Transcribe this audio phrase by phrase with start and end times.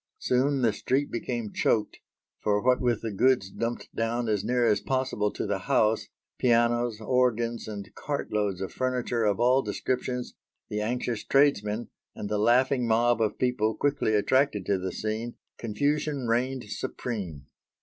[0.17, 1.99] Soon the street became choked:
[2.39, 6.07] for, what with the goods dumped down as near as possible to the house
[6.39, 10.33] pianos, organs, and cart loads of furniture of all descriptions,
[10.69, 16.25] the anxious tradesmen, and the laughing mob of people quickly attracted to the scene, confusion
[16.25, 17.45] reigned supreme.